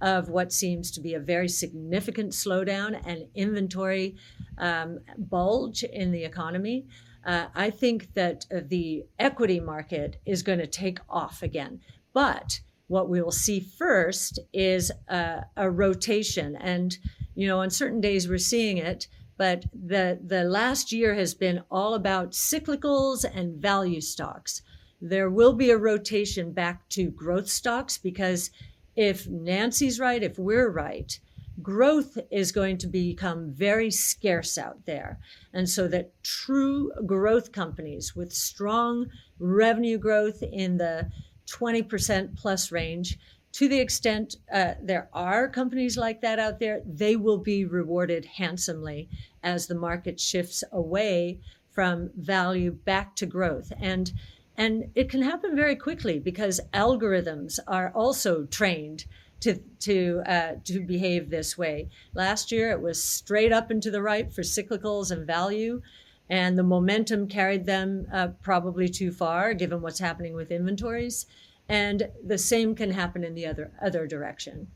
[0.00, 4.16] of what seems to be a very significant slowdown and inventory
[4.58, 6.86] um, bulge in the economy.
[7.24, 11.80] Uh, I think that uh, the equity market is going to take off again.
[12.12, 16.56] But what we will see first is a, a rotation.
[16.56, 16.96] And,
[17.34, 21.62] you know, on certain days we're seeing it, but the, the last year has been
[21.70, 24.62] all about cyclicals and value stocks.
[25.00, 28.50] There will be a rotation back to growth stocks because
[28.96, 31.18] if Nancy's right, if we're right,
[31.62, 35.18] growth is going to become very scarce out there.
[35.52, 39.06] And so that true growth companies with strong
[39.38, 41.10] revenue growth in the
[41.46, 43.18] 20% plus range,
[43.52, 48.24] to the extent uh, there are companies like that out there, they will be rewarded
[48.24, 49.08] handsomely
[49.42, 53.72] as the market shifts away from value back to growth.
[53.80, 54.12] And
[54.56, 59.04] and it can happen very quickly because algorithms are also trained
[59.40, 61.88] to to uh, to behave this way.
[62.14, 65.82] Last year, it was straight up and to the right for cyclicals and value,
[66.30, 71.26] and the momentum carried them uh, probably too far, given what's happening with inventories.
[71.68, 74.68] And the same can happen in the other other direction.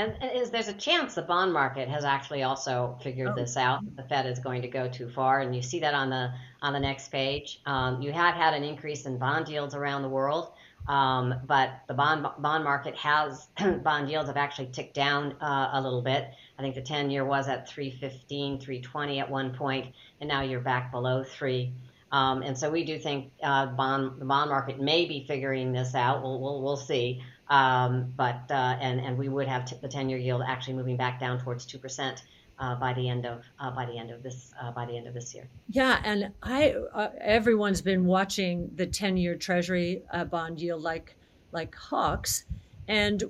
[0.00, 3.34] And is there's a chance the bond market has actually also figured oh.
[3.34, 3.80] this out.
[3.96, 6.72] The Fed is going to go too far, and you see that on the on
[6.72, 7.60] the next page.
[7.66, 10.52] Um, you have had an increase in bond yields around the world,
[10.88, 13.48] um, but the bond bond market has
[13.82, 16.30] bond yields have actually ticked down uh, a little bit.
[16.58, 20.60] I think the 10 year was at 315, 320 at one point, and now you're
[20.60, 21.72] back below three.
[22.12, 25.94] Um, and so we do think uh, bond the bond market may be figuring this
[25.94, 26.22] out.
[26.22, 27.22] We'll we'll, we'll see.
[27.50, 31.18] Um, but uh, and and we would have t- the 10-year yield actually moving back
[31.18, 32.22] down towards two percent
[32.60, 35.08] uh, by the end of uh, by the end of this uh, by the end
[35.08, 35.48] of this year.
[35.68, 41.16] Yeah, and I uh, everyone's been watching the 10-year Treasury uh, bond yield like
[41.52, 42.44] like hawks.
[42.86, 43.22] And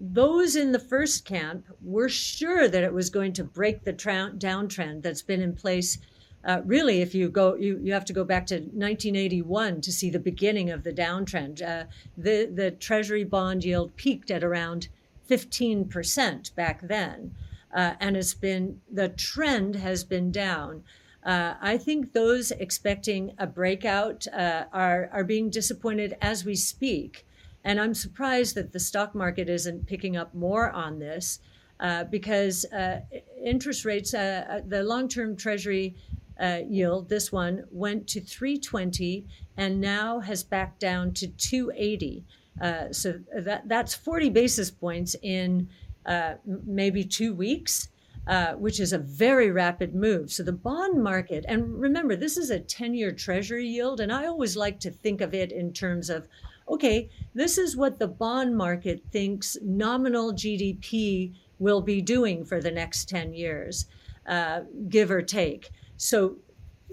[0.00, 4.32] those in the first camp were sure that it was going to break the tra-
[4.36, 5.98] downtrend that's been in place
[6.44, 10.10] uh, really, if you go, you, you have to go back to 1981 to see
[10.10, 11.62] the beginning of the downtrend.
[11.62, 11.84] Uh,
[12.18, 14.88] the, the Treasury bond yield peaked at around
[15.28, 17.34] 15% back then.
[17.74, 20.84] Uh, and it's been, the trend has been down.
[21.24, 27.26] Uh, I think those expecting a breakout uh, are, are being disappointed as we speak.
[27.64, 31.40] And I'm surprised that the stock market isn't picking up more on this.
[31.80, 33.00] Uh, because uh,
[33.42, 35.96] interest rates, uh, the long term Treasury
[36.40, 39.26] uh, yield, this one, went to 320
[39.56, 42.24] and now has backed down to 280.
[42.60, 45.68] Uh, so that that's 40 basis points in
[46.06, 47.88] uh, maybe two weeks.
[48.26, 50.32] Uh, which is a very rapid move.
[50.32, 54.24] So the bond market, and remember, this is a 10 year treasury yield, and I
[54.24, 56.26] always like to think of it in terms of
[56.66, 62.70] okay, this is what the bond market thinks nominal GDP will be doing for the
[62.70, 63.86] next 10 years,
[64.26, 65.70] uh, give or take.
[65.96, 66.36] So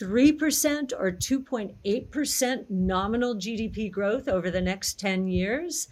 [0.02, 5.88] 3% or 2.8% nominal GDP growth over the next 10 years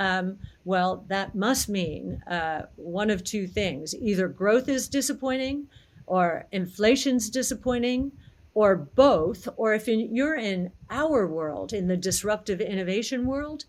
[0.00, 5.66] um, well, that must mean uh, one of two things either growth is disappointing,
[6.06, 8.10] or inflation's disappointing,
[8.54, 9.46] or both.
[9.56, 13.66] Or if in, you're in our world, in the disruptive innovation world,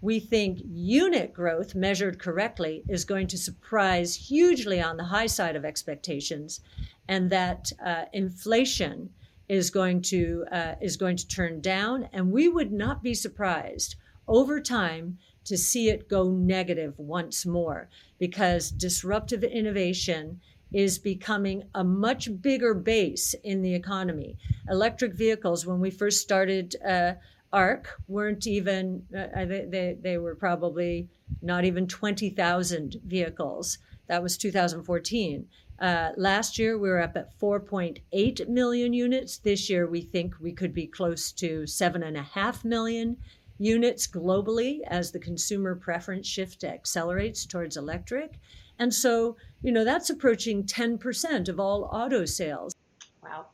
[0.00, 5.54] we think unit growth measured correctly is going to surprise hugely on the high side
[5.54, 6.60] of expectations,
[7.08, 9.10] and that uh, inflation
[9.48, 13.96] is going to uh, is going to turn down, and we would not be surprised
[14.26, 17.88] over time to see it go negative once more
[18.18, 20.40] because disruptive innovation
[20.72, 24.36] is becoming a much bigger base in the economy.
[24.68, 27.12] Electric vehicles, when we first started uh,
[27.52, 31.08] ARK, weren't even, uh, they, they were probably
[31.42, 33.78] not even 20,000 vehicles.
[34.08, 35.46] That was 2014.
[35.78, 39.38] Uh, last year, we were up at 4.8 million units.
[39.38, 43.16] This year, we think we could be close to 7.5 million
[43.58, 48.34] units globally as the consumer preference shift accelerates towards electric.
[48.78, 52.74] And so, you know, that's approaching 10% of all auto sales.
[53.22, 53.46] Wow.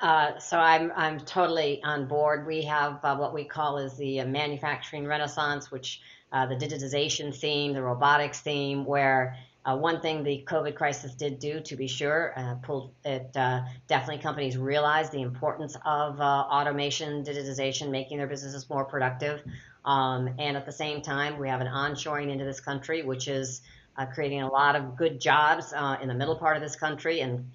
[0.00, 2.46] Uh, so I'm, I'm totally on board.
[2.46, 6.00] We have uh, what we call is the uh, manufacturing renaissance, which
[6.32, 11.38] uh, the digitization theme, the robotics theme, where uh, one thing the COVID crisis did
[11.38, 16.24] do, to be sure, uh, pulled it uh, definitely companies realized the importance of uh,
[16.24, 19.42] automation, digitization, making their businesses more productive.
[19.84, 23.62] Um, and at the same time, we have an onshoring into this country, which is
[23.96, 27.20] uh, creating a lot of good jobs uh, in the middle part of this country.
[27.20, 27.50] And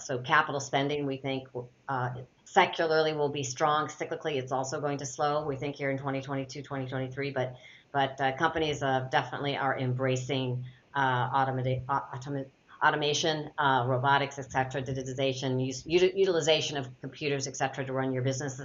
[0.00, 1.48] so, capital spending, we think,
[2.44, 3.88] secularly will be strong.
[3.88, 5.44] Cyclically, it's also going to slow.
[5.44, 7.56] We think here in 2022, 2023, but
[7.90, 10.64] but companies definitely are embracing
[10.98, 18.60] uh, automation, uh, robotics, etc., digitization, use, utilization of computers, etc., to run your business,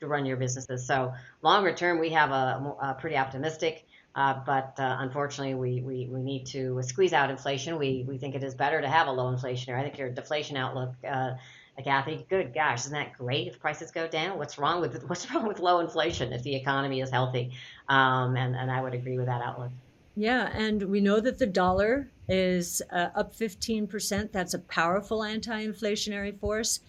[0.00, 0.86] to run your businesses.
[0.86, 1.12] So
[1.42, 3.84] longer term, we have a, a pretty optimistic.
[4.14, 7.78] Uh, but uh, unfortunately, we, we, we need to squeeze out inflation.
[7.78, 9.74] We, we think it is better to have a low inflation.
[9.74, 11.32] I think your deflation outlook, uh,
[11.84, 14.38] Cathie, good gosh, isn't that great if prices go down?
[14.38, 17.52] What's wrong with what's wrong with low inflation if the economy is healthy?
[17.90, 19.72] Um, and, and I would agree with that outlook.
[20.18, 24.32] Yeah, and we know that the dollar is uh, up 15%.
[24.32, 26.80] That's a powerful anti inflationary force.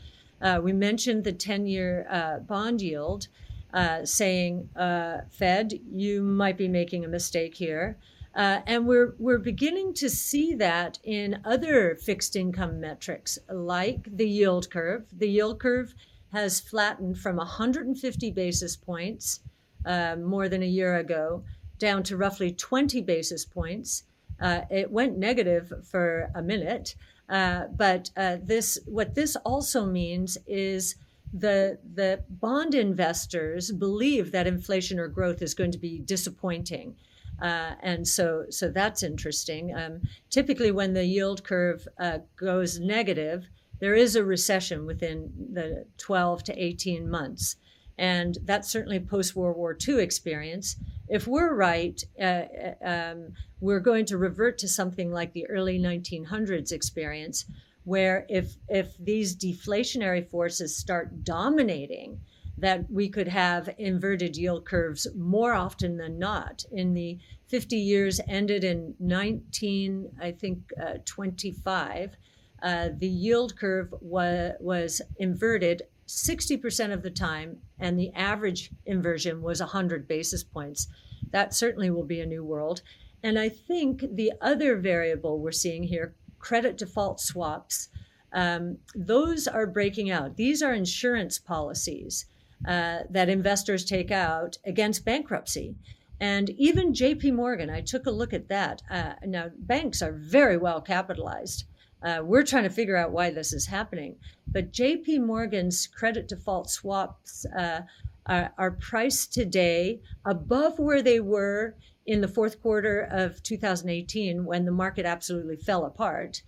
[0.41, 3.27] Uh, we mentioned the 10 year uh, bond yield,
[3.73, 7.97] uh, saying, uh, Fed, you might be making a mistake here.
[8.33, 14.29] Uh, and we're, we're beginning to see that in other fixed income metrics, like the
[14.29, 15.05] yield curve.
[15.11, 15.93] The yield curve
[16.31, 19.41] has flattened from 150 basis points
[19.85, 21.43] more than a year ago
[21.79, 24.03] down to roughly 20 basis points.
[24.39, 26.95] Uh, it went negative for a minute,
[27.29, 30.95] uh, but uh, this what this also means is
[31.33, 36.95] the the bond investors believe that inflation or growth is going to be disappointing.
[37.41, 39.75] Uh, and so, so that's interesting.
[39.75, 43.47] Um, typically, when the yield curve uh, goes negative,
[43.79, 47.57] there is a recession within the 12 to 18 months.
[47.97, 50.75] And that's certainly post World War II experience
[51.07, 55.79] if we're right, uh, uh, um, we're going to revert to something like the early
[55.79, 57.45] 1900s experience,
[57.85, 62.19] where if if these deflationary forces start dominating,
[62.57, 66.65] that we could have inverted yield curves more often than not.
[66.71, 72.17] In the 50 years ended in 19, I think, uh, 25,
[72.61, 79.41] uh, the yield curve wa- was inverted 60% of the time, and the average inversion
[79.41, 80.87] was 100 basis points.
[81.31, 82.81] That certainly will be a new world.
[83.21, 87.89] And I think the other variable we're seeing here credit default swaps
[88.33, 90.35] um, those are breaking out.
[90.35, 92.25] These are insurance policies
[92.67, 95.75] uh, that investors take out against bankruptcy.
[96.19, 98.81] And even JP Morgan, I took a look at that.
[98.89, 101.65] Uh, now, banks are very well capitalized.
[102.03, 104.15] Uh, we're trying to figure out why this is happening.
[104.47, 107.81] But JP Morgan's credit default swaps uh,
[108.27, 111.75] are, are priced today above where they were
[112.05, 116.41] in the fourth quarter of 2018 when the market absolutely fell apart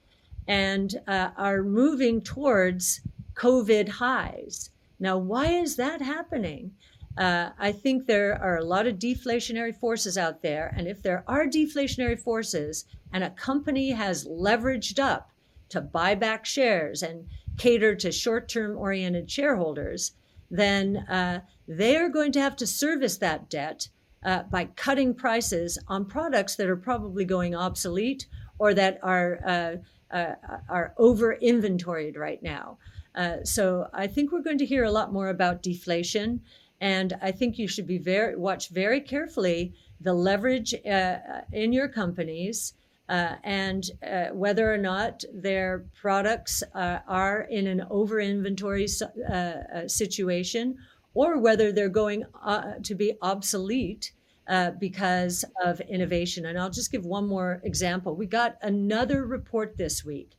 [0.47, 3.01] and uh, are moving towards
[3.35, 4.69] COVID highs.
[4.99, 6.71] Now, why is that happening?
[7.17, 10.73] Uh, I think there are a lot of deflationary forces out there.
[10.77, 15.31] And if there are deflationary forces and a company has leveraged up
[15.69, 20.13] to buy back shares and cater to short term oriented shareholders,
[20.49, 23.87] then uh, they are going to have to service that debt
[24.23, 29.75] uh, by cutting prices on products that are probably going obsolete or that are, uh,
[30.15, 30.35] uh
[30.67, 32.77] are over inventoried right now.
[33.15, 36.41] Uh, so I think we're going to hear a lot more about deflation.
[36.81, 41.17] And I think you should be very watch very carefully the leverage uh,
[41.51, 42.73] in your companies
[43.09, 49.33] uh, and uh, whether or not their products uh, are in an over inventory uh,
[49.33, 50.77] uh, situation
[51.15, 52.23] or whether they're going
[52.83, 54.11] to be obsolete
[54.79, 56.45] because of innovation.
[56.45, 58.15] And I'll just give one more example.
[58.15, 60.31] We got another report this week.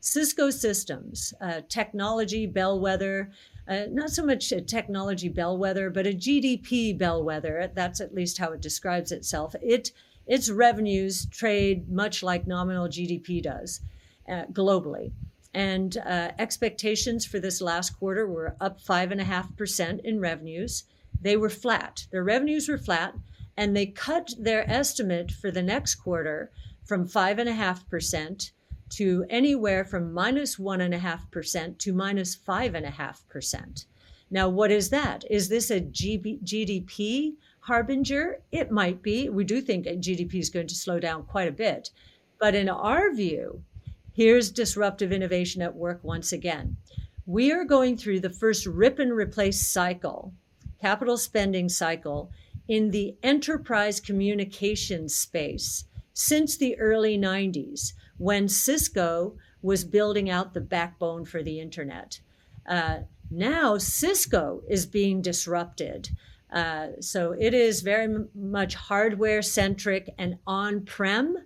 [0.00, 1.34] Cisco Systems,
[1.68, 3.30] technology bellwether,
[3.68, 7.70] uh, not so much a technology bellwether, but a GDP bellwether.
[7.74, 9.54] That's at least how it describes itself.
[9.60, 9.92] It
[10.26, 13.80] its revenues trade much like nominal GDP does
[14.28, 15.12] uh, globally.
[15.54, 20.84] And uh, expectations for this last quarter were up 5.5% in revenues.
[21.20, 22.06] They were flat.
[22.10, 23.14] Their revenues were flat,
[23.56, 26.50] and they cut their estimate for the next quarter
[26.84, 28.50] from 5.5%
[28.90, 33.84] to anywhere from minus 1.5% to minus 5.5%.
[34.30, 35.24] Now, what is that?
[35.30, 38.42] Is this a GDP harbinger?
[38.50, 39.28] It might be.
[39.28, 41.90] We do think GDP is going to slow down quite a bit.
[42.38, 43.62] But in our view,
[44.12, 46.76] here's disruptive innovation at work once again.
[47.24, 50.34] We are going through the first rip and replace cycle,
[50.80, 52.30] capital spending cycle,
[52.66, 55.84] in the enterprise communication space
[56.14, 62.20] since the early 90s when Cisco was building out the backbone for the internet.
[62.66, 62.98] Uh,
[63.30, 66.10] now Cisco is being disrupted.
[66.52, 71.36] Uh, so it is very m- much hardware centric and on prem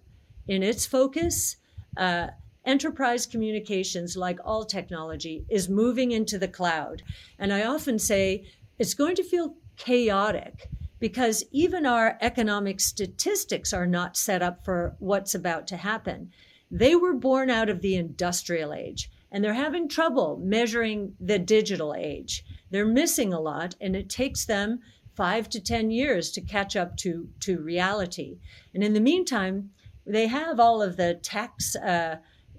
[0.48, 1.56] in its focus.
[1.96, 2.28] Uh,
[2.64, 7.02] enterprise communications, like all technology, is moving into the cloud.
[7.38, 8.44] And I often say
[8.78, 14.96] it's going to feel chaotic because even our economic statistics are not set up for
[14.98, 16.32] what's about to happen.
[16.70, 21.94] They were born out of the industrial age and they're having trouble measuring the digital
[21.94, 22.44] age.
[22.70, 24.80] They're missing a lot, and it takes them
[25.16, 28.38] five to 10 years to catch up to, to reality.
[28.74, 29.70] And in the meantime,
[30.04, 32.16] they have all of the tax, uh,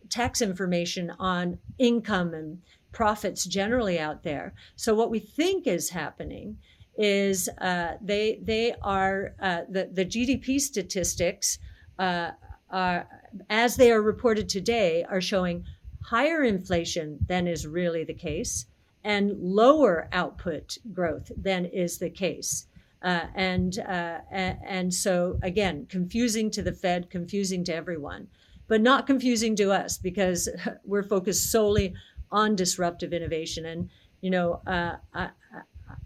[0.09, 4.53] tax information on income and profits generally out there.
[4.75, 6.57] So, what we think is happening
[6.97, 11.59] is uh, they, they are, uh, the, the GDP statistics
[11.99, 12.31] uh,
[12.71, 13.07] are,
[13.49, 15.63] as they are reported today, are showing
[16.03, 18.65] higher inflation than is really the case
[19.07, 22.65] and lower output growth than is the case.
[23.01, 28.27] Uh, and uh, and so again, confusing to the Fed, confusing to everyone,
[28.67, 30.49] but not confusing to us because
[30.83, 31.93] we're focused solely
[32.31, 33.65] on disruptive innovation.
[33.67, 33.89] And
[34.19, 35.29] you know, uh, I,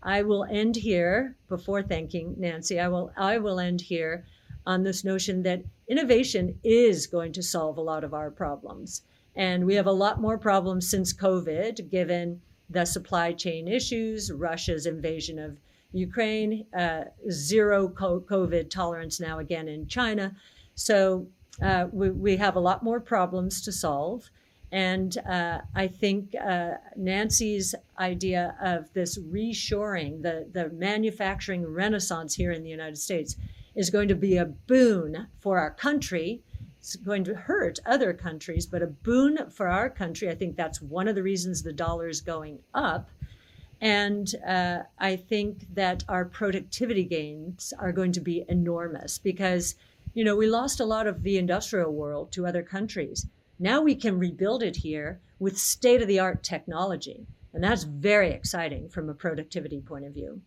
[0.03, 2.79] I will end here before thanking Nancy.
[2.79, 4.25] I will I will end here
[4.67, 9.01] on this notion that innovation is going to solve a lot of our problems.
[9.35, 12.41] And we have a lot more problems since COVID, given
[12.71, 15.57] the supply chain issues, Russia's invasion of
[15.91, 20.35] Ukraine, uh, zero COVID tolerance now again in China.
[20.75, 21.27] So
[21.61, 24.29] uh, we, we have a lot more problems to solve.
[24.71, 32.53] And uh, I think uh, Nancy's idea of this reshoring, the, the manufacturing renaissance here
[32.53, 33.35] in the United States,
[33.75, 36.41] is going to be a boon for our country.
[36.81, 40.31] It's going to hurt other countries, but a boon for our country.
[40.31, 43.07] I think that's one of the reasons the dollar is going up.
[43.79, 49.75] And uh, I think that our productivity gains are going to be enormous because,
[50.15, 53.27] you know, we lost a lot of the industrial world to other countries.
[53.59, 57.27] Now we can rebuild it here with state of the art technology.
[57.53, 60.41] And that's very exciting from a productivity point of view.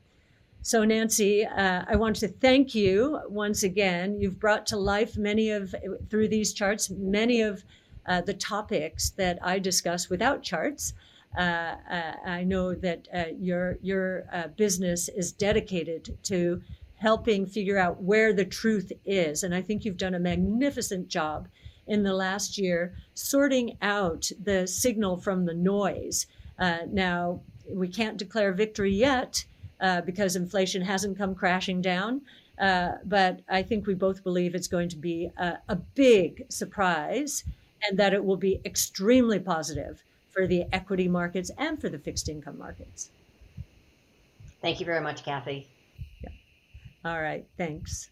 [0.66, 4.18] So, Nancy, uh, I want to thank you once again.
[4.18, 5.74] You've brought to life many of,
[6.08, 7.62] through these charts, many of
[8.06, 10.94] uh, the topics that I discuss without charts.
[11.36, 16.62] Uh, uh I know that uh, your your uh, business is dedicated to
[16.94, 21.46] helping figure out where the truth is, and I think you've done a magnificent job
[21.86, 26.26] in the last year sorting out the signal from the noise.
[26.58, 29.44] now, we can't declare victory yet
[29.80, 32.22] uh, because inflation hasn't come crashing down.
[32.58, 37.42] Uh, but I think we both believe it's going to be a, a, big surprise
[37.82, 42.28] and that it will be extremely positive for the equity markets and for the fixed
[42.28, 43.10] income markets.
[44.62, 45.66] Thank you very much, Cathie.
[47.04, 48.10] All right, thanks.